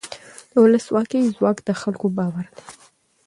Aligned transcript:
د 0.51 0.53
ولسواکۍ 0.63 1.21
ځواک 1.37 1.57
د 1.63 1.69
خلکو 1.81 2.07
باور 2.17 2.45
دی 2.55 2.63